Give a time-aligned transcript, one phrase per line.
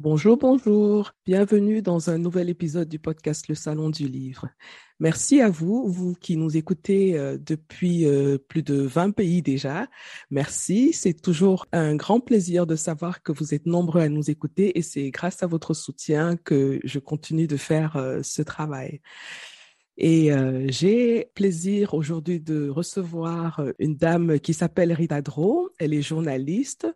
[0.00, 1.10] Bonjour, bonjour.
[1.26, 4.46] Bienvenue dans un nouvel épisode du podcast Le Salon du Livre.
[5.00, 9.88] Merci à vous, vous qui nous écoutez euh, depuis euh, plus de 20 pays déjà.
[10.30, 10.92] Merci.
[10.92, 14.82] C'est toujours un grand plaisir de savoir que vous êtes nombreux à nous écouter et
[14.82, 19.00] c'est grâce à votre soutien que je continue de faire euh, ce travail.
[20.00, 25.70] Et euh, j'ai plaisir aujourd'hui de recevoir euh, une dame qui s'appelle Rita Dro.
[25.80, 26.86] Elle est journaliste.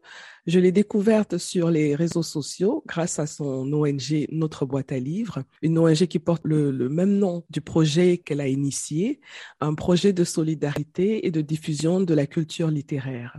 [0.47, 5.43] Je l'ai découverte sur les réseaux sociaux grâce à son ONG Notre boîte à livres,
[5.63, 9.21] une ONG qui porte le, le même nom du projet qu'elle a initié,
[9.59, 13.37] un projet de solidarité et de diffusion de la culture littéraire.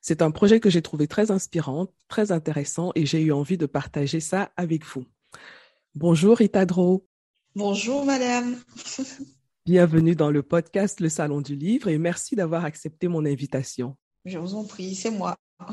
[0.00, 3.66] C'est un projet que j'ai trouvé très inspirant, très intéressant et j'ai eu envie de
[3.66, 5.06] partager ça avec vous.
[5.96, 7.04] Bonjour Rita Dro.
[7.54, 8.56] Bonjour madame.
[9.66, 13.94] Bienvenue dans le podcast Le Salon du Livre et merci d'avoir accepté mon invitation.
[14.24, 15.36] Je vous en prie, c'est moi.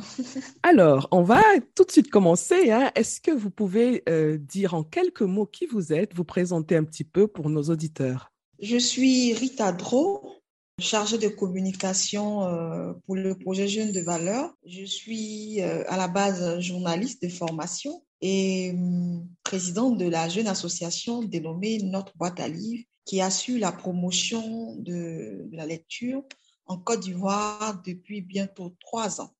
[0.63, 1.41] Alors, on va
[1.75, 2.69] tout de suite commencer.
[2.69, 2.91] Hein.
[2.95, 6.83] Est-ce que vous pouvez euh, dire en quelques mots qui vous êtes, vous présenter un
[6.83, 8.29] petit peu pour nos auditeurs?
[8.61, 10.33] Je suis Rita Dro,
[10.79, 14.53] chargée de communication euh, pour le projet Jeunes de valeur.
[14.65, 20.47] Je suis euh, à la base journaliste de formation et hum, présidente de la jeune
[20.47, 26.23] association dénommée Notre boîte à livres, qui assure la promotion de, de la lecture
[26.65, 29.33] en Côte d'Ivoire depuis bientôt trois ans,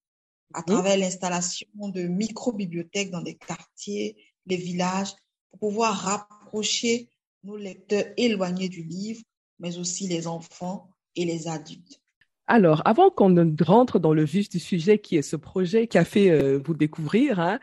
[0.53, 5.13] à travers l'installation de micro-bibliothèques dans des quartiers, les villages,
[5.51, 7.09] pour pouvoir rapprocher
[7.43, 9.21] nos lecteurs éloignés du livre,
[9.59, 12.01] mais aussi les enfants et les adultes.
[12.47, 15.99] Alors, avant qu'on ne rentre dans le vif du sujet qui est ce projet qui
[15.99, 17.59] a fait euh, vous découvrir, hein,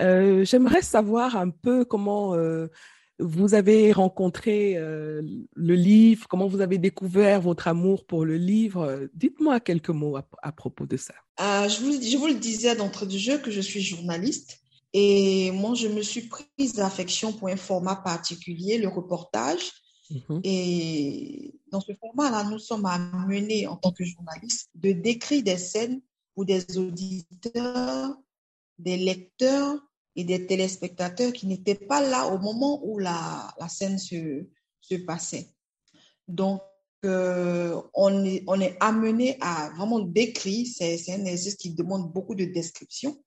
[0.00, 2.68] euh, J'aimerais savoir un peu comment euh,
[3.18, 5.22] vous avez rencontré euh,
[5.54, 9.08] le livre, comment vous avez découvert votre amour pour le livre.
[9.14, 11.14] Dites-moi quelques mots à, à, propos de ça.
[11.40, 14.58] Euh, je, vous, je vous le disais d'entrée du jeu que je suis journaliste.
[14.92, 19.72] Et moi, je me suis prise d'affection pour un format particulier, le reportage.
[20.10, 20.40] Mmh.
[20.44, 26.00] Et dans ce format-là, nous sommes amenés en tant que journalistes de décrire des scènes
[26.36, 28.16] où des auditeurs
[28.78, 29.78] des lecteurs
[30.16, 34.46] et des téléspectateurs qui n'étaient pas là au moment où la, scène se,
[34.80, 35.50] se passait.
[36.28, 36.62] Donc,
[37.04, 42.34] euh, on, est, on est amené à vraiment décrire, c'est un exercice qui demande beaucoup
[42.34, 43.22] de description.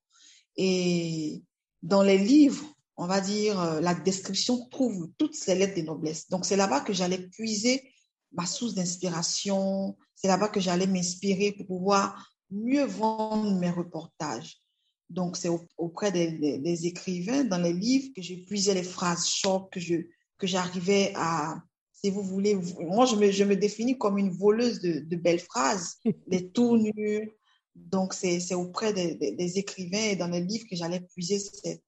[0.56, 1.42] Et
[1.82, 2.64] dans les livres,
[2.96, 6.28] on va dire, euh, la description trouve toutes ces lettres de noblesse.
[6.28, 7.92] Donc, c'est là-bas que j'allais puiser
[8.32, 14.60] ma source d'inspiration, c'est là-bas que j'allais m'inspirer pour pouvoir mieux vendre mes reportages.
[15.10, 19.26] Donc, c'est auprès des, des, des, écrivains dans les livres que j'ai puisé les phrases
[19.26, 19.96] chocs, que je
[20.38, 21.60] que j'arrivais à,
[21.92, 25.40] si vous voulez, moi, je me, je me définis comme une voleuse de, de belles
[25.40, 25.96] phrases,
[26.28, 27.26] des tournures.
[27.74, 31.82] Donc, c'est auprès des, des, écrivains et dans les livres que j'allais puiser cette,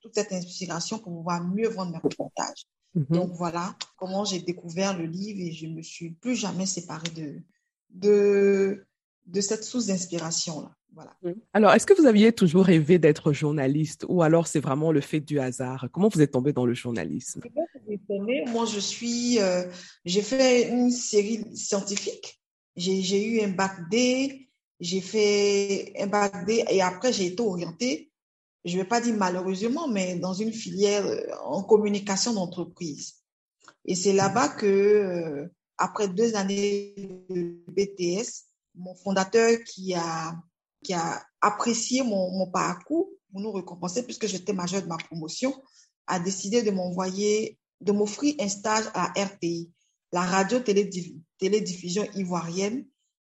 [0.00, 2.64] toute cette inspiration pour pouvoir mieux vendre mes reportages.
[2.94, 3.14] Mm -hmm.
[3.14, 7.28] Donc, voilà comment j'ai découvert le livre et je me suis plus jamais séparée de,
[7.90, 8.86] de,
[9.26, 10.70] de cette source d'inspiration-là.
[10.94, 11.14] Voilà.
[11.52, 15.20] Alors, est-ce que vous aviez toujours rêvé d'être journaliste ou alors c'est vraiment le fait
[15.20, 15.88] du hasard?
[15.92, 17.42] Comment vous êtes tombé dans le journalisme?
[18.46, 19.64] Moi, je suis, euh,
[20.06, 22.40] j'ai fait une série scientifique.
[22.76, 24.48] J'ai eu un bac D,
[24.80, 28.10] j'ai fait un bac D et après j'ai été orientée,
[28.64, 33.14] je ne vais pas dire malheureusement, mais dans une filière euh, en communication d'entreprise.
[33.84, 35.46] Et c'est là-bas que, euh,
[35.78, 36.94] après deux années
[37.30, 38.46] de BTS,
[38.76, 40.34] mon fondateur qui a
[40.82, 45.52] qui a apprécié mon, mon parcours pour nous récompenser, puisque j'étais majeure de ma promotion,
[46.06, 49.70] a décidé de m'envoyer, de m'offrir un stage à RTI,
[50.12, 52.86] la radio télédiffusion ivoirienne,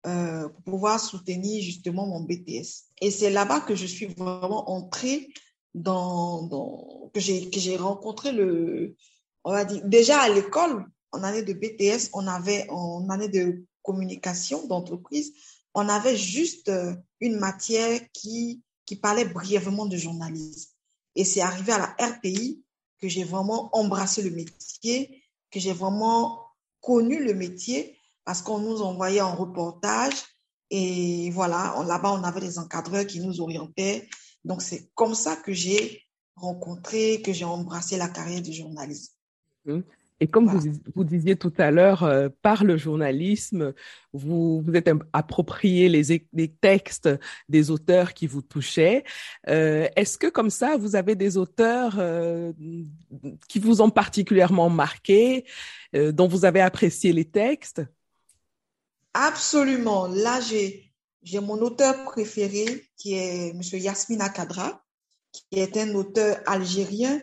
[0.06, 2.88] euh, pour pouvoir soutenir justement mon BTS.
[3.00, 5.28] Et c'est là-bas que je suis vraiment entrée
[5.74, 8.96] dans, dans que j'ai que j'ai rencontré le,
[9.44, 13.64] on va dire déjà à l'école en année de BTS, on avait en année de
[13.82, 15.32] communication d'entreprise,
[15.74, 16.70] on avait juste
[17.20, 20.70] une matière qui, qui parlait brièvement de journalisme.
[21.14, 22.62] Et c'est arrivé à la RPI
[23.00, 26.46] que j'ai vraiment embrassé le métier, que j'ai vraiment
[26.80, 30.14] connu le métier parce qu'on nous envoyait en reportage
[30.74, 34.08] et voilà, là-bas, on avait des encadreurs qui nous orientaient.
[34.42, 36.00] Donc, c'est comme ça que j'ai
[36.34, 39.12] rencontré, que j'ai embrassé la carrière du journalisme.
[39.66, 39.80] Mmh.
[40.22, 40.46] Et comme
[40.94, 43.74] vous, disiez tout à l'heure, euh, par le journalisme,
[44.12, 47.08] vous vous êtes approprié les, textes
[47.48, 49.02] des auteurs qui vous touchaient.
[49.48, 52.52] Euh, Est-ce que comme ça, vous avez des auteurs euh,
[53.48, 55.44] qui vous ont particulièrement marqué,
[55.92, 57.82] dont vous avez apprécié les textes?
[59.14, 60.06] Absolument.
[60.06, 63.60] Là, j'ai mon auteur préféré qui est M.
[63.72, 64.84] Yasmina Kadra,
[65.32, 67.20] qui est un auteur algérien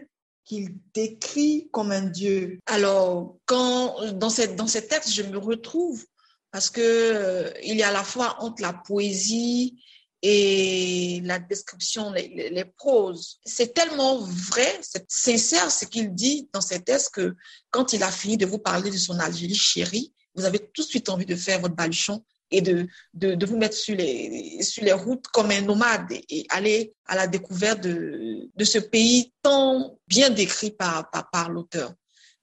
[0.49, 2.59] qu'il décrit comme un dieu.
[2.65, 6.03] Alors, quand dans cette dans ces textes, je me retrouve
[6.51, 9.79] parce que euh, il y a à la fois entre la poésie
[10.23, 13.39] et la description, les, les, proses.
[13.45, 17.35] C'est tellement vrai, c'est sincère ce qu'il dit dans ces textes que
[17.69, 20.87] quand il a fini de vous parler de son Algérie chérie, vous avez tout de
[20.87, 24.93] suite envie de faire votre baluchon et de, de, vous mettre sur les, sur les
[24.93, 30.29] routes comme un nomade et, aller à la découverte de, de ce pays tant bien
[30.29, 31.93] décrit par, par, l'auteur.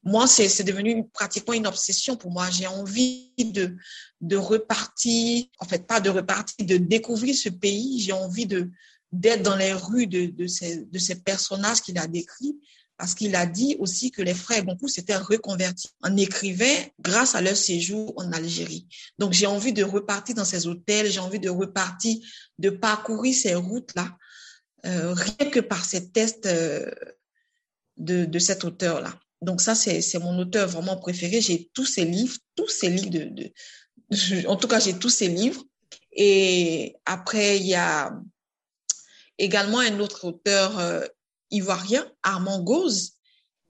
[0.02, 2.48] Moi, c'est devenu pratiquement une obsession pour moi.
[2.50, 3.76] J'ai envie de,
[4.20, 8.00] de repartir, en fait, pas de repartir, de découvrir ce pays.
[8.00, 12.56] J'ai envie d'être dans les rues de, de, ces, de ces personnages qu'il a décrits
[12.96, 17.42] parce qu'il a dit aussi que les frères Goncourt s'étaient reconvertis en écrivains grâce à
[17.42, 18.86] leur séjour en Algérie.
[19.18, 22.16] Donc j'ai envie de repartir dans ces hôtels, j'ai envie de repartir,
[22.58, 24.16] de parcourir ces routes-là,
[24.86, 26.90] euh, rien que par ces tests euh,
[27.96, 29.18] de, de cet auteur-là.
[29.42, 31.40] Donc ça, c'est mon auteur vraiment préféré.
[31.42, 33.52] J'ai tous ses livres, tous ses livres de,
[34.46, 35.64] en tout cas, j'ai tous ses livres.
[36.12, 38.18] Et après, il y a
[39.38, 41.04] également un autre auteur euh,
[41.50, 43.12] ivoirien, Armand Gauze,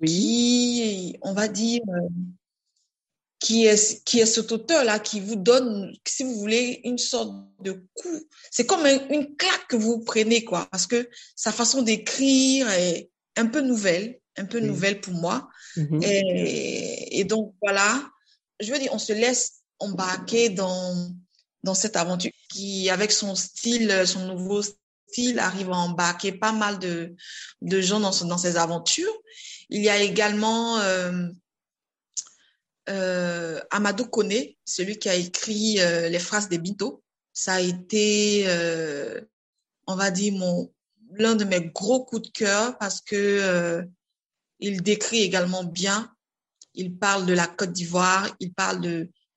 [0.05, 2.08] qui, on va dire, euh,
[3.38, 7.73] qui est, qui est cet auteur-là qui vous donne, si vous voulez, une sorte de
[7.94, 8.28] coup.
[8.50, 13.46] C'est comme une claque que vous prenez, quoi, parce que sa façon d'écrire est un
[13.46, 15.49] peu nouvelle, un peu nouvelle pour moi.
[15.76, 16.05] Mm-hmm.
[16.05, 18.02] et, et, donc, voilà,
[18.61, 21.11] je veux dire, on se laisse embarquer dans,
[21.62, 24.76] dans cette aventure qui, avec son style, son nouveau style,
[25.17, 27.14] il arrive à embarquer pas mal de,
[27.62, 29.12] de gens dans, dans ses aventures.
[29.69, 31.29] Il y a également euh,
[32.88, 34.32] euh, Amadou Kone,
[34.64, 37.03] celui qui a écrit euh, les phrases des Bito.
[37.32, 38.47] Ça a été,
[39.87, 40.73] on va dire, mon
[41.12, 43.87] l'un de mes gros coups de cœur parce que
[44.58, 46.11] il décrit également bien.
[46.73, 48.81] Il parle de la Côte d'Ivoire, il parle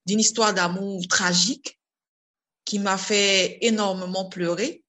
[0.06, 1.78] d'une histoire d'amour tragique
[2.64, 4.84] qui m'a fait énormément pleurer.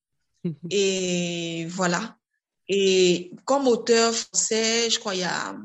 [0.71, 2.17] Et voilà.
[2.69, 5.57] Et comme auteur français, je crois il y a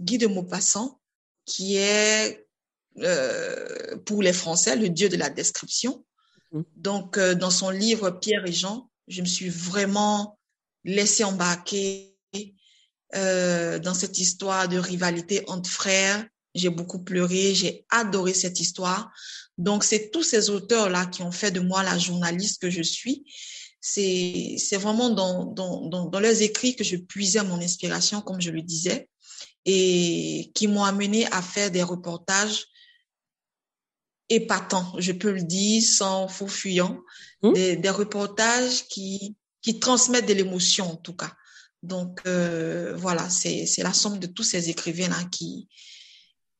[0.00, 1.00] Guy de Maupassant
[1.46, 2.46] qui est
[2.98, 6.04] euh, pour les Français le dieu de la description.
[6.52, 6.64] Mm-hmm.
[6.76, 10.38] Donc euh, dans son livre Pierre et Jean, je me suis vraiment
[10.84, 12.16] laissé embarquer
[13.14, 16.26] euh, dans cette histoire de rivalité entre frères.
[16.54, 19.12] J'ai beaucoup pleuré, j'ai adoré cette histoire.
[19.56, 22.82] Donc c'est tous ces auteurs là qui ont fait de moi la journaliste que je
[22.82, 23.24] suis
[23.80, 28.40] c'est c'est vraiment dans, dans, dans, dans, leurs écrits que je puisais mon inspiration, comme
[28.40, 29.08] je le disais,
[29.64, 32.66] et qui m'ont amené à faire des reportages
[34.28, 37.00] épatants, je peux le dire, sans faux fuyant,
[37.42, 37.52] mmh.
[37.52, 41.32] des, des, reportages qui, qui transmettent de l'émotion en tout cas.
[41.82, 45.68] Donc euh, voilà, c'est la somme de tous ces écrivains-là qui,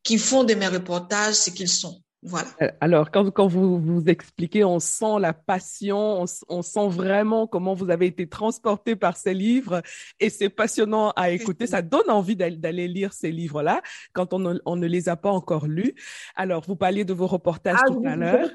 [0.02, 2.02] qui font de mes reportages ce qu'ils sont.
[2.22, 2.48] Voilà.
[2.60, 7.72] Euh, alors, quand, quand vous vous expliquez, on sent la passion, on, sent vraiment comment
[7.74, 9.82] vous avez été transporté par ces livres
[10.18, 11.66] et c'est passionnant à écouter.
[11.66, 13.80] Ça donne envie d'aller lire ces livres-là
[14.12, 15.94] quand on ne, on ne, les a pas encore lus.
[16.36, 18.50] Alors, vous parliez de vos reportages ah, tout à l'heure.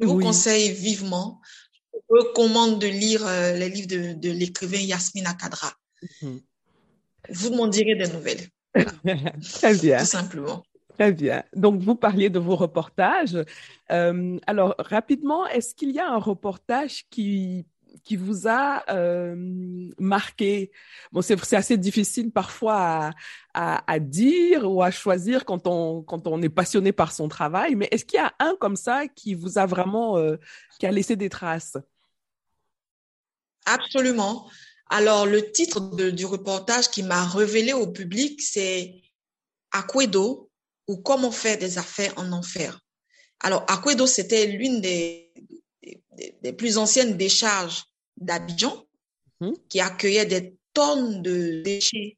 [0.00, 1.40] Je vous conseille vivement.
[1.94, 5.72] Je vous recommande de lire euh, les livres de, de l'écrivain Yasmina Kadra.
[6.22, 6.40] Mhm.
[7.30, 8.46] Vous m'en direz des nouvelles.
[9.54, 9.98] Très bien.
[9.98, 10.62] Tout simplement.
[10.98, 11.44] Très bien.
[11.54, 13.38] Donc, vous parliez de vos reportages.
[13.92, 17.66] Euh, alors, rapidement, est-ce qu'il y a un reportage qui
[18.04, 19.34] qui vous a euh,
[19.98, 20.72] marqué?
[21.12, 23.12] Bon, c'est assez difficile parfois
[23.54, 27.76] à, à, dire ou à choisir quand on quand on est passionné par son travail,
[27.76, 30.36] mais est-ce qu'il y a un comme ça qui vous a vraiment euh,
[30.80, 31.78] qui a laissé des traces?
[33.66, 34.50] Absolument.
[34.90, 39.02] Alors, le titre du reportage qui m'a révélé au public, c'est
[39.72, 40.47] Aquedo,
[40.88, 42.80] ou comment faire des affaires en enfer.
[43.40, 45.32] Alors, Aquedo, c'était l'une des,
[45.82, 47.84] des, des, plus anciennes décharges
[48.16, 48.84] d'Abidjan.
[49.40, 49.54] mhm.
[49.68, 52.16] qui accueillait des tonnes de déchets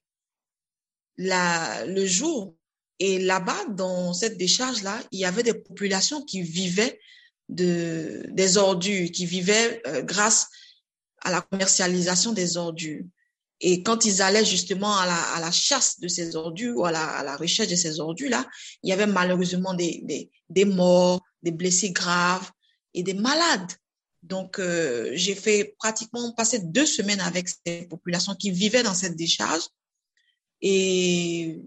[1.16, 2.54] la, le jour.
[2.98, 7.00] Et là-bas, dans cette décharge-là, il y avait des populations qui vivaient
[7.48, 10.48] de, des ordures, qui vivaient euh, grâce
[11.22, 13.02] à la commercialisation des ordures.
[13.60, 16.92] Et quand ils allaient justement à la, à la chasse de ces ordures ou à
[16.92, 18.46] la, à la recherche de ces ordures-là,
[18.82, 22.50] il y avait malheureusement des, des, des, morts, des blessés graves
[22.94, 23.72] et des malades.
[24.22, 29.16] Donc, euh, j'ai fait pratiquement passer deux semaines avec ces populations qui vivaient dans cette
[29.16, 29.62] décharge.
[30.62, 31.60] Et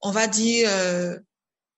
[0.00, 1.18] on va dire, euh,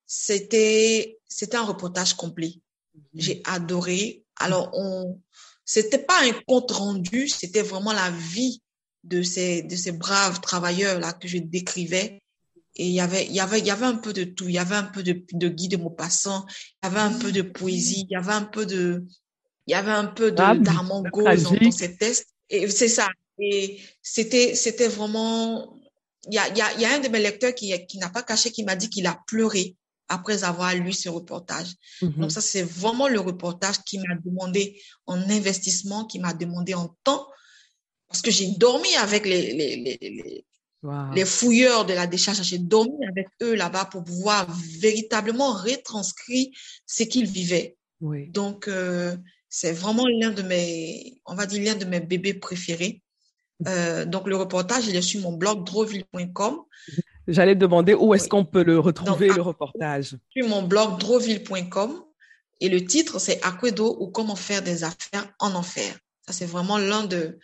[0.07, 2.55] c'était c'était un reportage complet.
[2.95, 3.03] Mhm.
[3.15, 4.25] J'ai adoré.
[4.37, 5.21] Alors, on
[5.65, 8.62] c'était pas un compte rendu, c'était vraiment la vie
[9.06, 12.20] de ces, de ces braves travailleurs-là que je décrivais.
[12.78, 14.48] Et il y avait, il y avait, il y avait un peu de tout.
[14.48, 17.32] Il y avait un peu de, de Guy de Maupassant, il y avait un peu
[17.32, 19.04] de poésie, il y avait un peu de,
[19.66, 22.28] il y avait un peu de, ah, d'Armand dans, dans ces tests.
[22.50, 23.08] Et c'est ça.
[23.38, 25.78] Et c'était, c'était vraiment,
[26.28, 27.98] il y a, il y a, il y a un de mes lecteurs qui, qui
[27.98, 29.76] n'a pas caché, qui m'a dit qu'il a pleuré
[30.08, 31.72] après avoir lu ce reportage.
[32.02, 32.20] Mm-hmm.
[32.20, 36.94] Donc ça, c'est vraiment le reportage qui m'a demandé en investissement, qui m'a demandé en
[37.04, 37.26] temps,
[38.08, 40.44] parce que j'ai dormi avec les, les, les,
[41.14, 42.42] les, fouilleurs de la décharge.
[42.42, 44.46] J'ai dormi avec eux là-bas pour pouvoir
[44.80, 46.48] véritablement retranscrire
[46.86, 47.76] ce qu'ils vivaient.
[48.00, 48.28] Oui.
[48.28, 49.16] Donc, euh,
[49.48, 53.02] c'est vraiment l'un de mes, on va dire, l'un de mes bébés préférés.
[53.66, 56.60] Euh, donc, le reportage, il est sur mon blog droville.com.
[57.26, 60.16] J'allais demander où est-ce qu'on peut le retrouver, le reportage?
[60.36, 62.02] Sur mon blog droville.com.
[62.60, 65.98] Et le titre, c'est Aquedo ou comment faire des affaires en enfer.
[66.26, 67.38] Ça, c'est vraiment l'un de,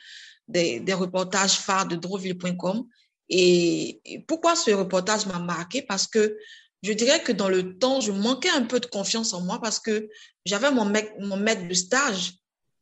[0.52, 2.86] des, reportages phares de Droville.com.
[3.28, 5.82] Et, pourquoi ce reportage m'a marqué?
[5.82, 6.36] Parce que
[6.82, 9.78] je dirais que dans le temps, je manquais un peu de confiance en moi parce
[9.78, 10.08] que
[10.44, 10.90] j'avais mon,
[11.20, 12.34] mon maître de stage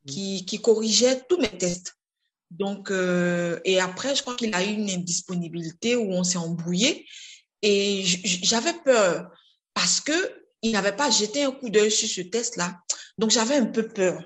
[0.07, 1.95] qui, qui corrigeait tous mes tests.
[2.49, 7.05] Donc, euh, et après, je crois qu'il a eu une indisponibilité où on s'est embrouillé.
[7.61, 9.31] Et j'avais peur
[9.73, 10.11] parce que
[10.63, 12.79] il n'avait pas jeté un coup d'œil sur ce test-là.
[13.17, 14.21] Donc, j'avais un peu peur.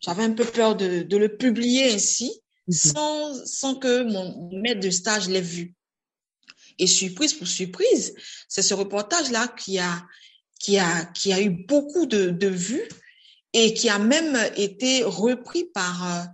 [0.00, 2.40] J'avais un peu peur de, de le publier ainsi.
[2.70, 5.74] Sans, sans que mon maître de stage l'ait vu.
[6.78, 8.14] Et surprise pour surprise,
[8.48, 10.06] c'est ce reportage-là qui a,
[10.58, 12.88] qui, a, qui a eu beaucoup de, de vues
[13.52, 16.24] et qui a même été repris par euh,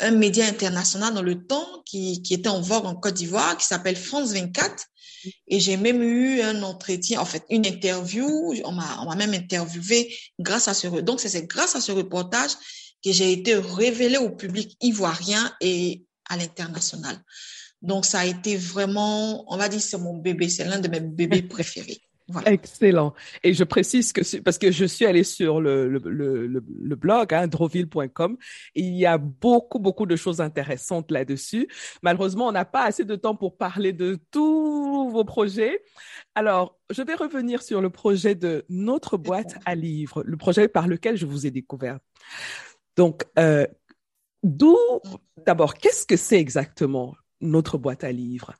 [0.00, 3.66] un média international dans le temps qui, qui était en vogue en Côte d'Ivoire, qui
[3.66, 4.84] s'appelle France 24.
[5.48, 8.54] Et j'ai même eu un entretien, en fait, une interview.
[8.64, 12.50] On m'a même interviewé grâce à ce, donc c'est grâce à ce reportage
[13.04, 17.16] que j'ai été révélée au public ivoirien et à l'international.
[17.82, 21.00] Donc, ça a été vraiment, on va dire, c'est mon bébé, c'est l'un de mes
[21.00, 22.00] bébés préférés.
[22.46, 23.12] Excellent.
[23.42, 27.34] Et je précise que parce que je suis allée sur le, le, le, le blog
[27.34, 28.38] hein, droville.com
[28.74, 31.68] il y a beaucoup beaucoup de choses intéressantes là-dessus.
[32.02, 35.82] Malheureusement, on n'a pas assez de temps pour parler de tous vos projets.
[36.34, 40.88] Alors, je vais revenir sur le projet de notre boîte à livres, le projet par
[40.88, 41.98] lequel je vous ai découvert.
[42.96, 43.66] Donc, euh,
[44.42, 44.76] d'où,
[45.46, 48.54] d'abord, qu'est-ce que c'est exactement notre boîte à livres?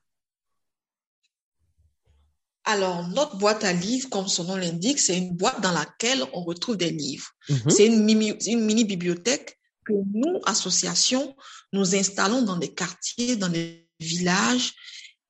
[2.64, 6.42] Alors, notre boîte à livres, comme son nom l'indique, c'est une boîte dans laquelle on
[6.42, 7.28] retrouve des livres.
[7.48, 7.70] Mhm.
[7.70, 11.36] C'est une mini, bibliothèque que nous, associations,
[11.74, 14.72] nous installons dans des quartiers, dans les villages,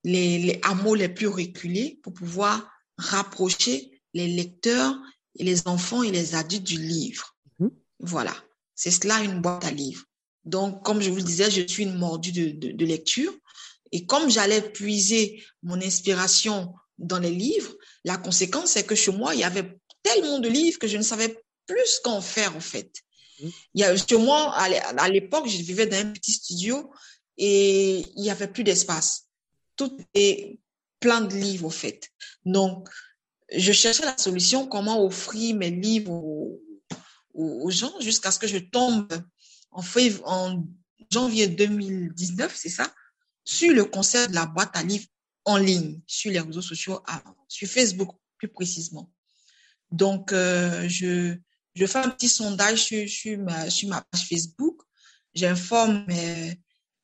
[0.05, 4.95] les, les hameaux les plus reculés pour pouvoir rapprocher les lecteurs
[5.37, 7.35] et les enfants et les adultes du livre.
[7.59, 7.71] Mhm.
[7.99, 8.33] Voilà.
[8.75, 10.03] C'est cela une boîte à livres.
[10.43, 13.33] Donc, comme je vous le disais, je suis une mordue de, de, lecture.
[13.91, 19.33] Et comme j'allais puiser mon inspiration dans les livres, la conséquence, c'est que chez moi,
[19.33, 22.91] il y avait tellement de livres que je ne savais plus qu'en faire, en fait.
[23.39, 23.49] Mmh.
[23.73, 26.91] Il y a, chez moi, à l'époque, je vivais dans un petit studio
[27.37, 29.25] et il n'y avait plus d'espace.
[29.75, 30.59] Tout est
[30.99, 32.11] plein de livres, en fait.
[32.45, 32.87] Donc,
[33.51, 36.61] je cherchais la solution, comment offrir mes livres aux,
[37.35, 39.07] aux, gens jusqu'à ce que je tombe
[39.71, 39.83] en,
[40.25, 40.63] en
[41.11, 42.91] janvier 2019, c'est ça,
[43.43, 45.07] sur le concert de la boîte à livres
[45.45, 47.01] en ligne, sur les réseaux sociaux,
[47.47, 49.11] sur Facebook plus précisément.
[49.91, 51.35] Donc, euh, je,
[51.75, 54.81] je fais un petit sondage sur, sur, ma, sur ma page Facebook.
[55.33, 56.59] J'informe mes,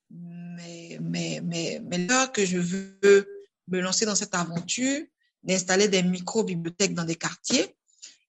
[0.09, 3.27] mes, mes, mes, mes que je veux
[3.67, 5.01] me lancer dans cette aventure,
[5.43, 7.75] d'installer des micro-bibliothèques dans des quartiers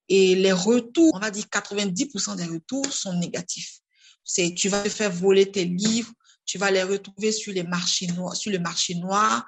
[0.09, 3.79] et les retours, on va dire 90% des retours sont négatifs.
[4.25, 6.13] C'est tu vas te faire voler tes livres,
[6.45, 9.47] tu vas les retrouver sur les marchés noirs, sur le marché noir,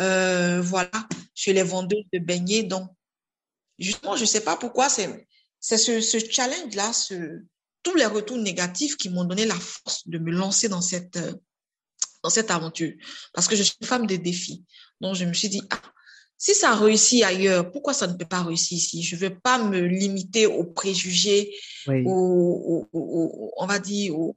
[0.00, 0.90] euh, voilà,
[1.34, 2.62] chez les vendeurs de beignets.
[2.62, 2.90] Donc,
[3.78, 5.26] justement, je sais pas pourquoi c'est
[5.60, 7.42] c'est ce, ce challenge là, ce
[7.82, 11.18] tous les retours négatifs qui m'ont donné la force de me lancer dans cette
[12.22, 12.92] dans cette aventure
[13.32, 14.64] parce que je suis une femme de défis.
[15.00, 15.80] Donc, je me suis dit, ah,
[16.40, 19.02] si ça réussit ailleurs, pourquoi ça ne peut pas réussir ici?
[19.02, 21.52] Je ne veux pas me limiter aux préjugés,
[21.88, 22.88] aux,
[23.56, 24.36] on va dire, aux,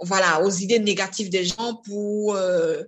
[0.00, 2.82] voilà, aux idées négatives des gens pour euh,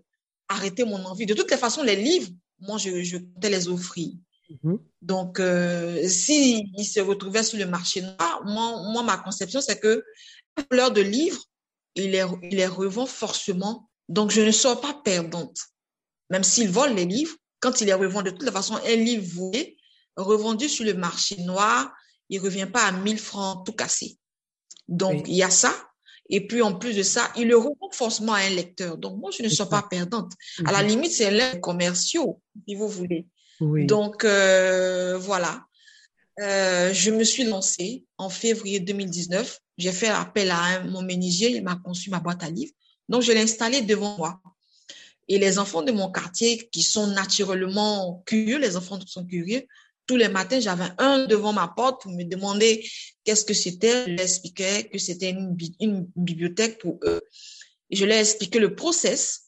[0.48, 1.26] arrêter mon envie.
[1.26, 4.08] De toutes les façons, les livres, moi, je, je comptais les offrir.
[4.50, 4.78] Mm-hmm.
[5.02, 10.02] Donc, euh, s'ils se retrouvaient sur le marché noir, moi, moi ma conception, c'est que
[10.70, 11.44] l'heure de livres,
[11.96, 13.90] il les, il les revend forcément.
[14.08, 15.58] Donc, je ne sors pas perdante.
[16.30, 19.78] Même s'ils volent les livres, quand il les revend de toute façon, un livre voué,
[20.16, 21.90] revendu sur le marché noir,
[22.28, 24.18] il revient pas à 1000 francs tout cassé.
[24.88, 25.72] Donc, il y a ça.
[26.28, 28.98] Et puis, en plus de ça, il le revend forcément à un lecteur.
[28.98, 30.32] Donc, moi, je ne suis pas perdante.
[30.64, 33.26] À la limite, c'est l'un commerciaux, si vous voulez.
[33.60, 35.64] Donc, euh, voilà.
[36.40, 39.60] Euh, je me suis lancée en février 2019.
[39.78, 42.72] J'ai fait appel à mon menuisier, il m'a conçu ma boîte à livres.
[43.08, 44.40] Donc, je l'ai installée devant moi.
[45.28, 49.66] Et les enfants de mon quartier, qui sont naturellement curieux, les enfants sont curieux,
[50.06, 52.84] tous les matins, j'avais un devant ma porte pour me demander
[53.24, 54.04] qu'est-ce que c'était.
[54.06, 57.22] Je leur expliquais que c'était une, une, bibliothèque pour eux.
[57.88, 59.44] Et je leur ai expliqué le process.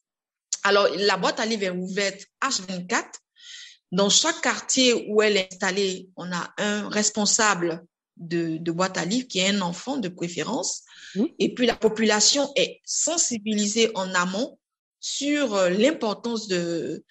[0.63, 3.05] Alors, la boîte à livres est ouverte H24
[3.95, 7.85] dans chaque quartier où elle est installée, on a un responsable
[8.17, 10.83] de, boîte à livres qui est un enfant de préférence.
[11.39, 14.59] Et puis la population est sensibilisée en amont
[15.05, 17.05] sur euh, l'importance de,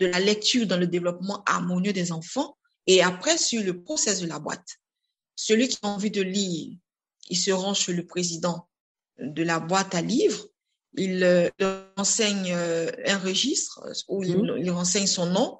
[0.00, 4.26] de la lecture dans le développement harmonieux des enfants et après sur le process de
[4.26, 4.76] la boîte.
[5.34, 6.76] Celui qui a envie de lire,
[7.30, 8.68] il se rend chez le président
[9.18, 10.44] de la boîte à livres,
[10.98, 11.48] il, euh,
[11.96, 15.58] renseigne euh, un registre où il, il renseigne son nom,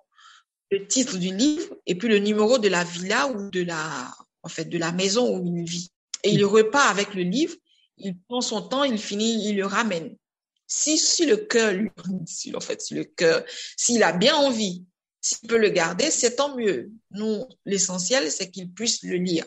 [0.71, 4.49] le titre du livre et puis le numéro de la villa ou de la, en
[4.51, 5.91] fait, de la maison où il vit.
[6.23, 7.57] Et il repart avec le livre,
[7.97, 10.15] il prend son temps, il finit, il le ramène.
[10.71, 11.75] Si, si le cœur,
[12.27, 13.43] si, en fait, si le cœur,
[13.77, 14.85] s'il a bien envie,
[15.21, 16.93] s'il peut le garder, c'est tant mieux.
[17.11, 19.47] Nous, l'essentiel, c'est qu'il puisse le lire.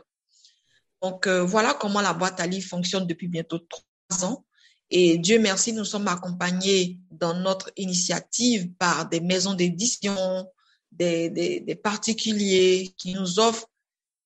[1.01, 4.45] Donc, euh, voilà comment la boîte à livres fonctionne depuis bientôt trois ans.
[4.89, 10.45] Et Dieu merci, nous sommes accompagnés dans notre initiative par des maisons d'édition,
[10.91, 13.67] des, particuliers qui nous offrent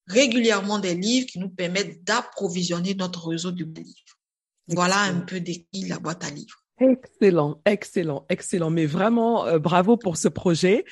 [0.08, 4.20] régulièrement des livres qui nous permettent d'approvisionner notre réseau de livres.
[4.68, 6.65] Voilà un peu décrit la boîte à livres.
[6.80, 8.70] Excellent, excellent, excellent.
[8.70, 10.86] Mais vraiment, euh, bravo pour ce projet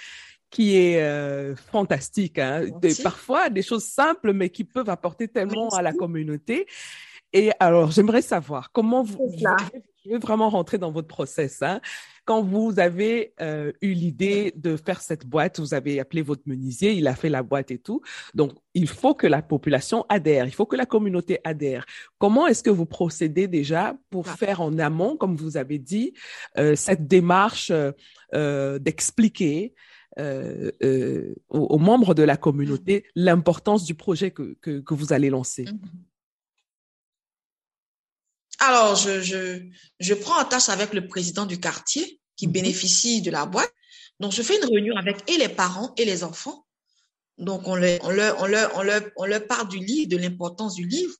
[0.49, 2.37] qui est euh, fantastique.
[2.37, 2.67] Hein.
[3.01, 6.67] parfois, des choses simples, mais qui peuvent apporter tellement à la communauté.
[7.33, 9.35] Et alors, j'aimerais savoir comment vous,
[10.05, 11.63] je vraiment rentrer dans votre process.
[11.63, 11.81] Hein.
[12.25, 16.93] Quand vous avez euh, eu l'idée de faire cette boîte, vous avez appelé votre menuisier,
[16.93, 18.01] il a fait la boîte et tout.
[18.33, 21.85] Donc, il faut que la population adhère, il faut que la communauté adhère.
[22.19, 24.35] Comment est-ce que vous procédez déjà pour ah.
[24.37, 26.13] faire en amont, comme vous avez dit,
[26.57, 27.71] euh, cette démarche
[28.33, 29.73] euh, d'expliquer
[31.49, 35.65] aux, membres de la communauté l'importance du projet que, que, que vous allez lancer?
[38.65, 39.61] Alors, je, je,
[39.99, 42.53] je prends en tâche avec le président du quartier qui mhm.
[42.53, 43.73] bénéficie de la boîte.
[44.19, 46.65] Donc, je fais une réunion avec et les parents et les enfants.
[47.37, 50.17] Donc, on leur, on leur, on leur, on leur, on leur parle du livre, de
[50.17, 51.13] l'importance du livre.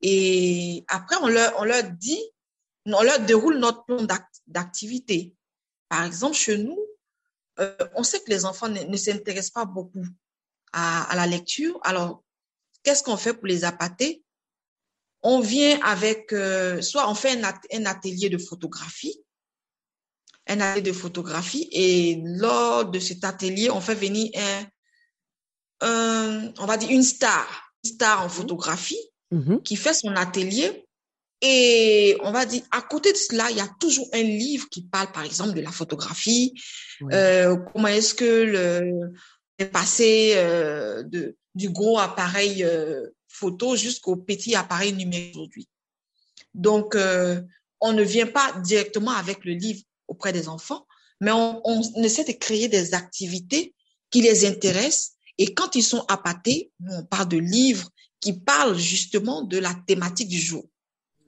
[0.00, 2.22] Et après, on leur, on leur dit,
[2.86, 4.06] on leur déroule notre plan
[4.46, 5.34] d'activité.
[5.88, 6.78] Par exemple, chez nous,
[7.58, 10.06] euh, on sait que les enfants ne, ne s'intéressent pas beaucoup
[10.72, 11.78] à, à, la lecture.
[11.82, 12.24] Alors,
[12.82, 14.24] qu'est-ce qu'on fait pour les appâter?
[15.22, 17.38] On vient avec, euh, soit on fait
[17.72, 19.20] un, atelier de photographie,
[20.46, 24.30] un atelier de photographie, et lors de cet atelier, on fait venir
[25.80, 29.00] un, on va dire une star, une star en photographie,
[29.32, 29.62] mm-hmm.
[29.62, 30.86] qui fait son atelier.
[31.42, 34.82] Et on va dire, à côté de cela, il y a toujours un livre qui
[34.82, 36.52] parle, par exemple, de la photographie,
[37.12, 39.14] euh, comment est-ce que
[39.58, 42.62] le passé euh, de, du gros appareil
[43.30, 45.68] photo jusqu'au petit appareil numérique aujourd'hui.
[46.54, 47.40] Donc, euh,
[47.80, 50.86] on ne vient pas directement avec le livre auprès des enfants,
[51.20, 53.74] mais on, essaie de créer des activités
[54.10, 55.12] qui les intéressent.
[55.38, 57.88] Et quand ils sont appâtés, on parle de livres
[58.20, 60.64] qui parlent justement de la thématique du jour.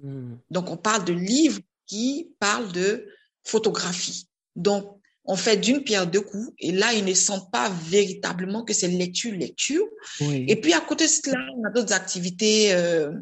[0.03, 0.35] Hmm.
[0.51, 3.07] Donc, on parle de livres qui parlent de
[3.45, 4.29] photographie.
[4.57, 8.75] Donc, on fait d'une pierre deux coups et là, ils ne sentent pas véritablement que
[8.75, 9.87] c'est lecture, lecture.
[10.21, 12.73] Et puis, à côté de cela, on a d'autres activités.
[12.75, 13.13] Euh,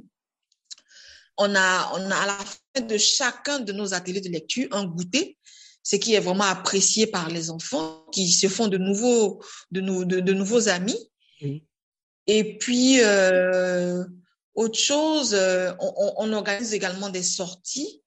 [1.36, 4.84] on, a, on a à la fin de chacun de nos ateliers de lecture un
[4.84, 5.36] goûter,
[5.82, 10.32] ce qui est vraiment apprécié par les enfants qui se font de nouveaux, de, de,
[10.32, 10.98] nouveaux amis.
[12.26, 14.04] Et puis, euh,
[14.54, 18.02] autre chose, euh, on, on organise également des sorties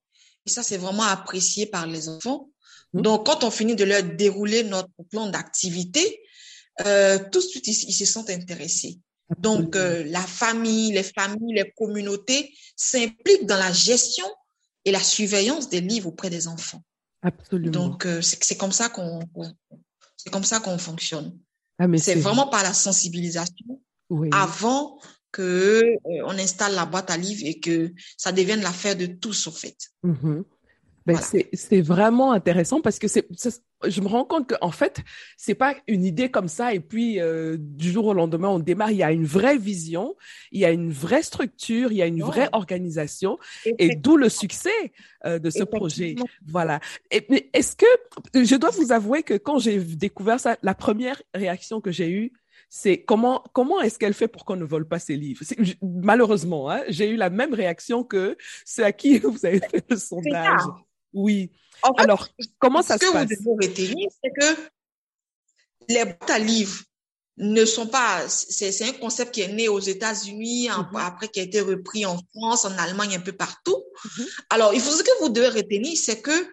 [0.45, 2.49] Et ça, c'est vraiment apprécié par les enfants.
[2.93, 3.01] Mmh.
[3.01, 6.21] Donc, quand on finit de leur dérouler notre plan d'activité,
[6.85, 8.99] euh, tout de suite, ils, se sentent intéressés.
[9.39, 14.25] Donc, euh, la famille, les familles, les communautés s'impliquent dans la gestion
[14.85, 16.83] et la surveillance des livres auprès des enfants.
[17.21, 17.71] Absolument.
[17.71, 19.19] Donc, euh, c'est comme ça qu'on
[20.17, 21.37] c'est comme ça qu'on fonctionne.
[21.79, 23.81] Ah, c'est vraiment par la sensibilisation
[24.31, 24.99] avant
[25.31, 29.47] que euh, on installe la boîte à livres et que ça devienne l'affaire de tous,
[29.47, 29.75] au fait.
[30.03, 30.43] Mm-hmm.
[31.05, 31.17] Ben
[31.53, 33.27] c'est vraiment intéressant parce que c'est
[33.85, 35.01] je me rends compte qu'en fait,
[35.37, 38.91] c'est pas une idée comme ça et puis euh, du jour au lendemain on démarre.
[38.91, 40.15] Il y a une vraie vision,
[40.51, 44.29] il y a une vraie structure, il y a une vraie organisation et d'où le
[44.29, 44.93] succès
[45.25, 46.15] euh, de ce projet.
[46.47, 46.79] Voilà.
[47.11, 47.85] Est-ce que
[48.33, 52.33] je dois vous avouer que quand j'ai découvert ça, la première réaction que j'ai eue,
[52.69, 55.43] c'est comment comment est-ce qu'elle fait pour qu'on ne vole pas ses livres?
[55.81, 58.35] Malheureusement, hein, j'ai eu la même réaction que
[58.65, 60.61] ceux à qui vous avez fait le sondage.
[61.13, 61.51] Oui.
[61.97, 64.69] Alors, comment ça se passe Ce que vous devez retenir, c'est que
[65.89, 66.81] les boîtes à livres
[67.37, 68.27] ne sont pas.
[68.29, 70.99] C'est un concept qui est né aux États-Unis, mm-hmm.
[70.99, 73.83] après qui a été repris en France, en Allemagne, un peu partout.
[74.05, 74.27] Mm-hmm.
[74.51, 76.47] Alors, il faut ce que vous devez retenir, c'est que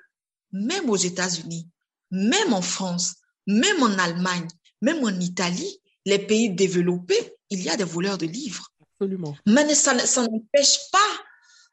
[0.53, 1.69] même aux États-Unis,
[2.11, 4.49] même en France, même en Allemagne,
[4.83, 8.69] même en Italie, les pays développés, il y a des voleurs de livres.
[8.81, 9.37] Absolument.
[9.47, 10.99] Mais ça, ça n'empêche pas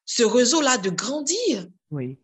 [0.05, 1.67] ce réseau-là de grandir.
[1.91, 2.19] Oui.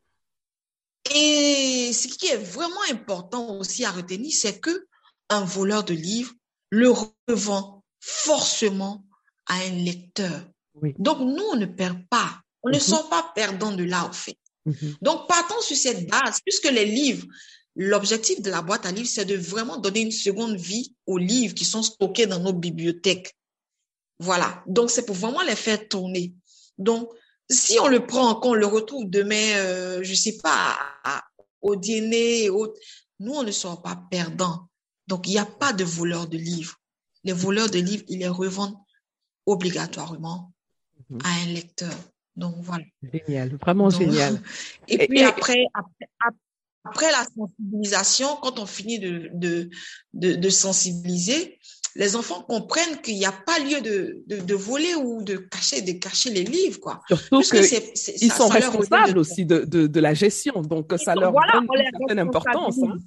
[1.15, 4.87] Et ce qui est vraiment important aussi à retenir, c'est que
[5.29, 6.33] un voleur de livres
[6.69, 6.91] le
[7.27, 9.05] revend forcément
[9.47, 10.47] à un lecteur.
[10.97, 12.41] Donc, nous, on ne perd pas.
[12.63, 12.81] On ne mhm.
[12.81, 14.37] sort pas perdant de là, en fait.
[14.65, 14.95] Mhm.
[15.01, 17.27] Donc, partons sur cette base, puisque les livres,
[17.75, 21.53] l'objectif de la boîte à livres, c'est de vraiment donner une seconde vie aux livres
[21.53, 23.35] qui sont stockés dans nos bibliothèques.
[24.19, 24.63] Voilà.
[24.67, 26.33] Donc, c'est pour vraiment les faire tourner.
[26.77, 27.09] Donc,
[27.49, 30.77] si on le prend, qu'on le retrouve demain, euh, je sais pas,
[31.61, 32.79] au dîner et autres,
[33.19, 34.69] nous, on ne sera pas perdants.
[35.07, 36.75] Donc, il n'y a pas de voleurs de livres.
[37.23, 38.77] Les voleurs de livres, ils les revendent
[39.45, 40.53] obligatoirement
[41.09, 41.19] mhm.
[41.23, 41.93] à un lecteur.
[42.35, 42.83] Donc, voilà.
[43.01, 44.41] Génial, vraiment génial.
[44.87, 45.65] Et, puis après,
[46.83, 49.69] après, la sensibilisation, quand on finit de, de,
[50.13, 51.59] de sensibiliser,
[51.95, 55.91] les enfants comprennent qu'il n'y a pas lieu de, de, voler ou de cacher, de
[55.93, 57.01] cacher les livres, quoi.
[57.07, 62.19] Surtout qu'ils sont responsables aussi de, de, la gestion, donc ça leur donne une certaine
[62.19, 62.77] importance.
[62.83, 62.97] Hein.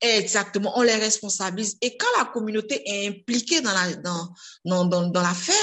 [0.00, 1.78] Exactement, on les responsabilise.
[1.80, 5.54] Et quand la communauté est impliquée dans la dans, dans, dans, l'affaire,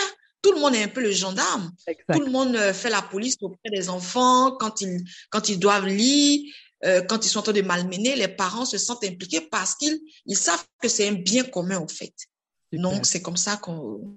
[0.41, 1.71] tout le monde est un peu le gendarme.
[2.11, 5.85] Tout le monde euh, fait la police auprès des enfants quand ils quand ils doivent
[5.85, 6.41] lire,
[6.85, 8.15] euh, quand ils sont en train de malmener.
[8.15, 11.87] Les parents se sentent impliqués parce qu'ils ils savent que c'est un bien commun en
[11.87, 12.13] fait.
[12.73, 14.15] Donc, c'est comme ça qu'on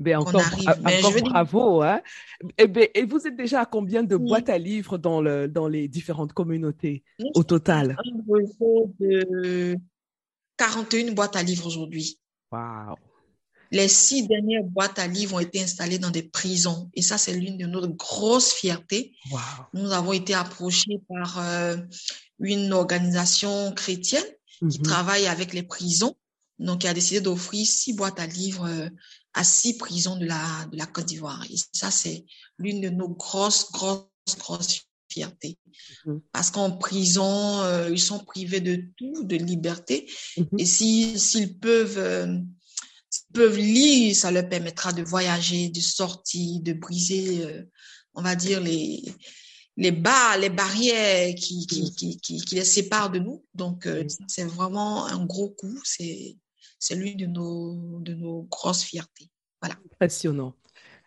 [0.00, 1.22] ben encore, arrive.
[1.22, 1.82] bravo.
[1.82, 2.02] Hein?
[2.42, 5.46] Et, eh ben, et, vous êtes déjà à combien de boîtes à livres dans, le,
[5.46, 7.96] dans les différentes communautés au total?
[8.02, 9.76] Un de
[10.56, 12.18] 41 boîtes à livres aujourd'hui.
[12.50, 12.96] Wow.
[13.70, 16.90] Les six dernières boîtes à livres ont été installées dans des prisons.
[16.94, 19.12] Et ça, c'est l'une de nos grosses fiertés.
[19.30, 19.38] Wow.
[19.74, 21.76] Nous avons été approchés par euh,
[22.40, 24.24] une organisation chrétienne
[24.58, 24.82] qui mm-hmm.
[24.82, 26.16] travaille avec les prisons
[26.58, 28.88] donc, il a décidé d'offrir six boîtes à livres euh,
[29.32, 31.44] à six prisons de la, de la Côte d'Ivoire.
[31.50, 32.24] Et ça, c'est
[32.58, 34.06] l'une de nos grosses, grosses,
[34.38, 35.58] grosses fiertés.
[36.06, 36.20] Mhm.
[36.32, 40.08] Parce qu'en prison, euh, ils sont privés de tout, de liberté.
[40.36, 40.46] Mhm.
[40.58, 42.38] Et si, s'ils peuvent, euh,
[43.32, 47.44] peuvent lire, ça leur permettra de voyager, de sortir, de briser,
[48.14, 49.02] on va dire, les,
[49.76, 51.90] les bas, les barrières qui, qui, mhm.
[51.96, 53.44] qui, qui, qui les séparent de nous.
[53.54, 53.88] Donc,
[54.28, 55.80] c'est vraiment un gros coup.
[55.82, 56.36] C'est,
[56.84, 59.30] c'est l'une de nos, de nos grosses fiertés.
[59.62, 59.76] Voilà.
[59.92, 60.54] Impressionnant.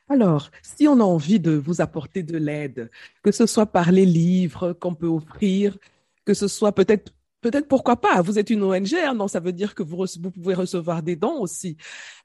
[0.09, 2.89] Alors, si on a envie de vous apporter de l'aide,
[3.21, 5.77] que ce soit par les livres qu'on peut offrir,
[6.25, 9.53] que ce soit peut-être peut-être pourquoi pas, vous êtes une ONG, hein, non, ça veut
[9.53, 11.77] dire que vous, vous pouvez recevoir des dons aussi,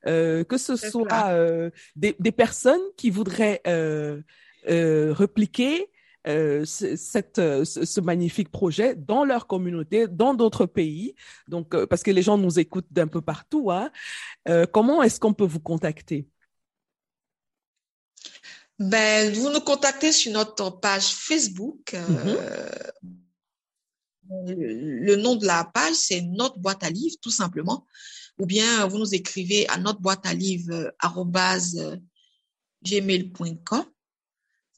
[0.07, 4.23] euh, que ce soit euh, des, des, personnes qui voudraient euh,
[4.71, 5.91] euh repliquer
[6.29, 11.17] euh, cette, euh, ce magnifique projet dans leur communauté, dans d'autres pays.
[11.49, 13.73] Donc, euh, parce que les gens nous écoutent d'un peu partout.
[13.73, 13.91] Hein.
[14.73, 16.29] comment est-ce qu'on peut vous contacter?
[18.79, 21.93] Ben, vous nous contactez sur notre page Facebook.
[21.93, 22.39] Mm-hmm.
[24.47, 27.87] le nom de la page, c'est notre boîte à livres, tout simplement.
[28.39, 30.93] Ou bien vous nous écrivez à notre boîte à livres
[32.85, 33.85] gmail.com.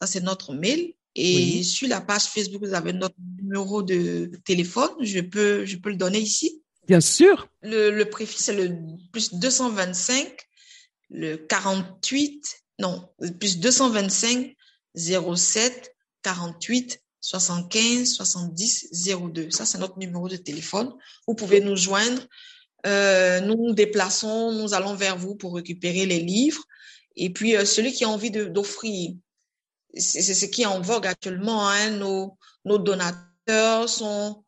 [0.01, 0.95] Ça, c'est notre mail.
[1.17, 4.91] Et sur la page Facebook, vous avez notre numéro de téléphone.
[5.01, 6.63] Je peux, je peux le donner ici.
[6.89, 7.49] Bien sûr.
[7.63, 8.77] Le, le préfixe, c'est le
[9.13, 10.29] plus 225,
[11.11, 14.55] le 48, non, plus 225
[14.97, 18.89] 07 48 75 70
[19.33, 19.51] 02.
[19.51, 20.93] Ça, c'est notre numéro de téléphone.
[21.27, 22.23] Vous pouvez nous joindre.
[22.87, 26.63] Euh, nous nous déplaçons, nous allons vers vous pour récupérer les livres.
[27.17, 29.13] Et puis, euh, celui qui a envie d'offrir,
[29.97, 31.69] c'est ce qui est en vogue actuellement.
[31.69, 34.45] Hein, nos, nos donateurs sont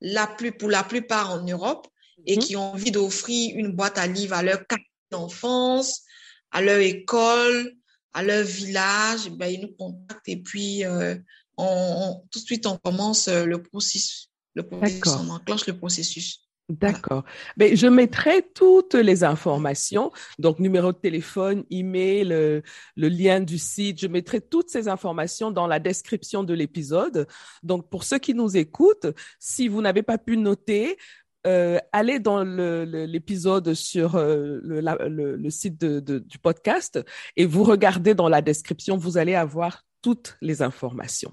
[0.00, 1.86] la plus, pour la plupart en Europe
[2.26, 2.42] et mhm.
[2.42, 6.02] qui ont envie d'offrir une boîte à livres à leur quartier d'enfance,
[6.50, 7.74] à leur école,
[8.12, 9.30] à leur village.
[9.30, 11.16] Ben, ils nous contactent et puis euh,
[11.56, 14.30] on, tout de suite, on commence euh, le processus.
[14.54, 16.47] Le processus on enclenche le processus.
[16.68, 17.24] D'accord.
[17.56, 22.62] Mais je mettrai toutes les informations, donc numéro de téléphone, email, le,
[22.96, 24.00] le lien du site.
[24.00, 27.26] Je mettrai toutes ces informations dans la description de l'épisode.
[27.62, 29.06] Donc pour ceux qui nous écoutent,
[29.38, 30.98] si vous n'avez pas pu noter,
[31.46, 37.00] euh, allez dans l'épisode sur euh, le, site du podcast
[37.36, 41.32] et vous regardez dans la description, vous allez avoir toutes les informations.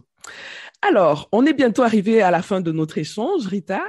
[0.82, 3.84] Alors, on est bientôt arrivé à la fin de notre échange, Rita.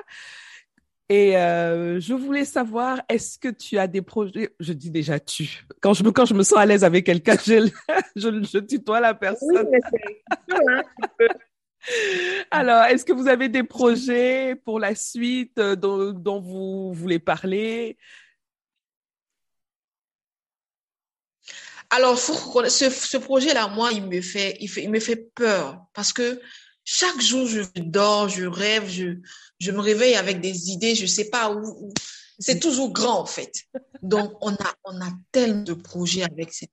[1.08, 4.54] Et euh, je voulais savoir, est-ce que tu as des projets?
[4.58, 5.64] Je dis déjà tu.
[5.80, 7.70] Quand je me quand je me sens à l'aise avec quelqu'un, je,
[8.16, 9.68] je, je tutoie la personne.
[10.50, 10.82] Hein,
[12.50, 17.20] Alors, est-ce que vous avez des projets pour la suite euh, dont, dont vous voulez
[17.20, 17.96] parler?
[21.90, 22.32] Alors, ce,
[22.90, 26.40] ce projet-là, moi, il me fait, il fait, il me fait peur parce que
[26.84, 29.20] chaque jour, je dors, je rêve, je,
[29.58, 31.92] je me réveille avec des idées, je sais pas où.
[32.38, 33.52] C'est toujours grand, en fait.
[34.02, 36.70] Donc, on a, on a tellement de projets avec cette.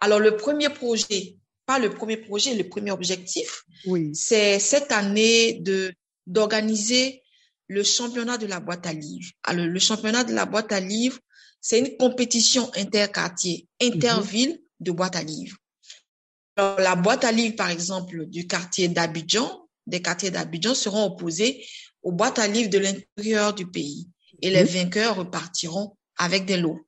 [0.00, 4.10] Alors, le premier projet, pas le premier projet, le premier objectif, oui.
[4.14, 5.92] c'est cette année de
[6.26, 7.22] d'organiser
[7.68, 9.30] le championnat de la boîte à livres.
[9.44, 11.18] Alors, le championnat de la boîte à livres,
[11.60, 14.58] c'est une compétition interquartier, interville mhm.
[14.80, 15.56] de boîte à livres.
[16.56, 21.66] Alors, la boîte à livres, par exemple, du quartier d'Abidjan, des quartiers d'Abidjan seront opposés
[22.02, 24.08] aux boîtes à livres de l'intérieur du pays.
[24.42, 24.68] Et les mhm.
[24.68, 26.86] vainqueurs repartiront avec des lots.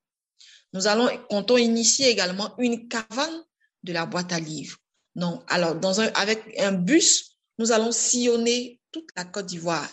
[0.72, 3.42] Nous allons, comptons initier également une caravane
[3.82, 4.76] de la boîte à livres.
[5.16, 9.88] Donc, alors, dans un, avec un bus, nous allons sillonner toute la Côte d'Ivoire,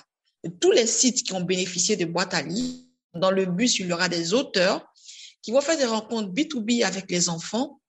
[0.60, 3.94] tous les sites qui ont bénéficié de boîtes à livres dans le bus, il y
[3.94, 4.86] aura des auteurs
[5.42, 7.80] qui vont faire des rencontres B2B avec les enfants.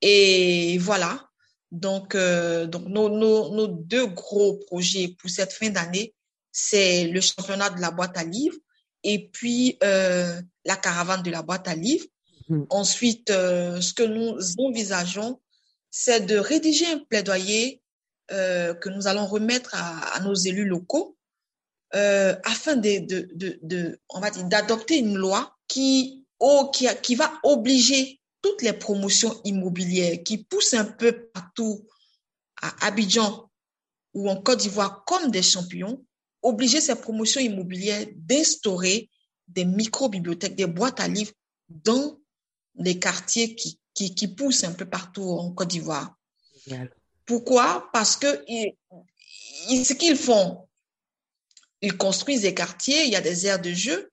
[0.00, 1.27] Et voilà.
[1.70, 6.14] Donc, euh, donc nos, nos, nos, deux gros projets pour cette fin d'année,
[6.52, 8.56] c'est le championnat de la boîte à livres
[9.04, 12.06] et puis euh, la caravane de la boîte à livres.
[12.48, 12.62] Mmh.
[12.70, 15.40] Ensuite, euh, ce que nous envisageons,
[15.90, 17.82] c'est de rédiger un plaidoyer
[18.30, 21.16] euh, que nous allons remettre à, à nos élus locaux
[21.94, 26.86] euh, afin de, de, de, de, on va dire, d'adopter une loi qui, oh, qui,
[27.02, 31.86] qui va obliger toutes les promotions immobilières qui poussent un peu partout
[32.60, 33.50] à Abidjan
[34.14, 36.04] ou en Côte d'Ivoire comme des champions,
[36.42, 39.10] obliger ces promotions immobilières d'instaurer
[39.48, 41.32] des micro-bibliothèques, des boîtes à livres
[41.68, 42.18] dans
[42.76, 46.14] les quartiers qui, qui, qui poussent un peu partout en Côte d'Ivoire.
[47.26, 47.88] Pourquoi?
[47.92, 48.74] Parce que ils,
[49.68, 50.68] ils, ce qu'ils font,
[51.80, 54.10] ils construisent des quartiers, il y a des aires de jeu,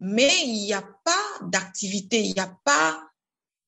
[0.00, 3.03] mais il n'y a pas d'activité, il n'y a pas,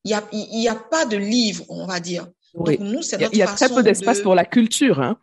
[0.07, 2.29] il y a, il y a pas de livres, on va dire.
[2.55, 2.77] Oui.
[2.79, 5.19] nous, c'est notre Il y a très peu d'espace pour la culture, hein.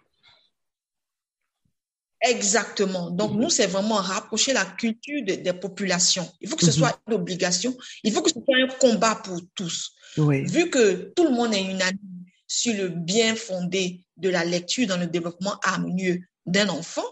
[2.19, 3.09] Exactement.
[3.09, 6.29] Donc, nous, c'est vraiment rapprocher la culture des populations.
[6.41, 6.77] Il faut que ce mhm.
[6.77, 7.75] soit une obligation.
[8.03, 9.91] Il faut que ce soit un combat pour tous.
[10.17, 10.43] Oui.
[10.45, 14.97] Vu que tout le monde est unanime sur le bien fondé de la lecture dans
[14.97, 17.07] le développement harmonieux d'un enfant,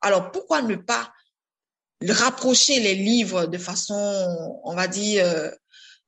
[0.00, 1.12] alors, pourquoi ne pas
[2.08, 5.50] rapprocher les livres de façon, on va dire, euh,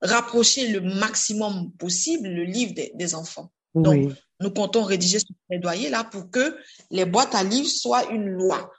[0.03, 3.51] rapprocher le maximum possible le livre des, enfants.
[3.75, 6.57] Donc, nous comptons rédiger ce plaidoyer-là pour que
[6.91, 8.71] les boîtes à livres soient une loi.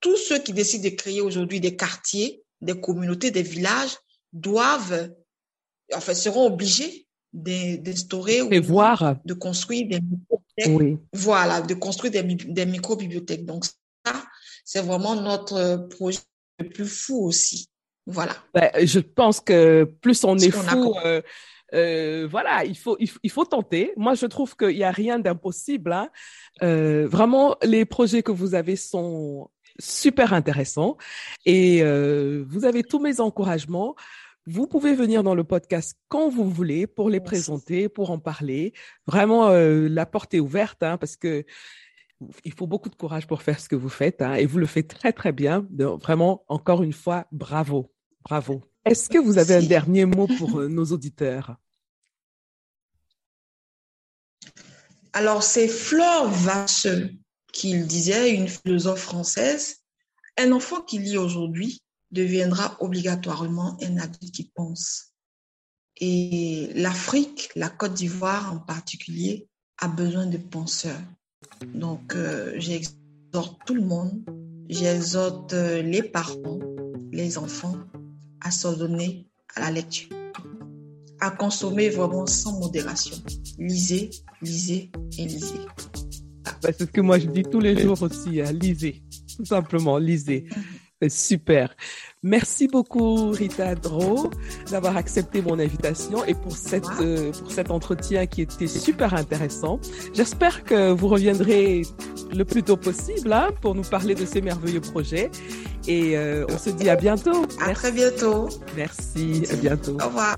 [0.00, 3.96] Tous ceux qui décident de créer aujourd'hui des quartiers, des communautés, des villages
[4.32, 5.10] doivent,
[5.94, 10.98] enfin, seront obligés d'instaurer ou de construire des micro-bibliothèques.
[11.12, 13.46] Voilà, de construire des, des micro-bibliothèques.
[13.46, 14.24] Donc, ça,
[14.64, 16.20] c'est vraiment notre projet
[16.58, 17.68] le plus fou aussi.
[18.06, 18.32] Voilà.
[18.54, 21.22] Ben, je pense que plus on est fou, euh,
[21.74, 23.92] euh, voilà, il faut, il, faut tenter.
[23.96, 25.92] Moi, je trouve qu'il n'y a rien d'impossible.
[25.92, 26.10] Hein.
[26.62, 30.96] Euh, vraiment, les projets que vous avez sont super intéressants
[31.46, 33.94] et vous avez tous mes encouragements.
[34.44, 38.72] Vous pouvez venir dans le podcast quand vous voulez pour les présenter, pour en parler.
[39.06, 41.44] Vraiment, la porte est ouverte hein, parce que
[42.44, 44.66] il faut beaucoup de courage pour faire ce que vous faites hein, et vous le
[44.66, 45.66] faites très très bien.
[46.00, 47.91] vraiment, encore une fois, bravo,
[48.24, 48.62] bravo.
[48.84, 51.56] Est-ce que vous avez un dernier mot pour euh, nos auditeurs?
[55.12, 57.10] Alors, c'est Flore Vasseux
[57.52, 59.82] qui disait, une philosophe française,
[60.38, 65.12] un enfant qui lit aujourd'hui deviendra obligatoirement un adulte qui pense.
[65.98, 71.00] Et l'Afrique, la Côte d'Ivoire en particulier, a besoin de penseurs.
[71.74, 74.24] Donc, euh, j'exhorte tout le monde,
[74.68, 76.58] j'exhorte euh, les parents,
[77.12, 77.76] les enfants
[78.42, 80.08] à s'ordonner à la lecture,
[81.20, 83.16] à consommer vraiment sans modération.
[83.58, 85.60] Lisez, lisez et lisez.
[86.44, 88.52] Bah, c'est ce que moi je dis tous les jours aussi, hein.
[88.52, 89.02] lisez,
[89.36, 90.48] tout simplement, lisez.
[91.08, 91.74] Super.
[92.22, 94.30] Merci beaucoup Rita Dro
[94.70, 99.80] d'avoir accepté mon invitation et pour cette euh, pour cet entretien qui était super intéressant.
[100.14, 101.82] J'espère que vous reviendrez
[102.32, 105.30] le plus tôt possible hein, pour nous parler de ces merveilleux projets
[105.88, 107.44] et euh, on se dit à bientôt.
[107.60, 108.48] À très bientôt.
[108.76, 109.96] Merci, à bientôt.
[110.00, 110.36] Au revoir.